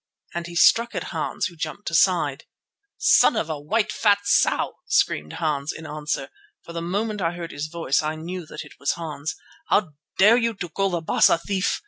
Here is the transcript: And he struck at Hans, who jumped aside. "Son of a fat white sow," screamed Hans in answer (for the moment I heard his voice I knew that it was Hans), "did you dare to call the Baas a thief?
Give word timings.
And 0.33 0.47
he 0.47 0.55
struck 0.55 0.95
at 0.95 1.03
Hans, 1.13 1.45
who 1.45 1.55
jumped 1.55 1.91
aside. 1.91 2.45
"Son 2.97 3.35
of 3.35 3.51
a 3.51 3.53
fat 3.53 3.57
white 3.67 3.91
sow," 4.23 4.77
screamed 4.87 5.33
Hans 5.33 5.71
in 5.71 5.85
answer 5.85 6.29
(for 6.63 6.73
the 6.73 6.81
moment 6.81 7.21
I 7.21 7.33
heard 7.33 7.51
his 7.51 7.67
voice 7.67 8.01
I 8.01 8.15
knew 8.15 8.47
that 8.47 8.65
it 8.65 8.79
was 8.79 8.93
Hans), 8.93 9.35
"did 9.69 10.41
you 10.41 10.53
dare 10.53 10.53
to 10.55 10.69
call 10.69 10.89
the 10.89 11.01
Baas 11.01 11.29
a 11.29 11.37
thief? 11.37 11.79